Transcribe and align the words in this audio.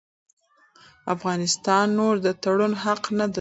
افغانستان 1.13 1.85
نور 1.97 2.15
د 2.25 2.27
تړون 2.43 2.73
حق 2.83 3.01
نه 3.17 3.25
درلود. 3.25 3.29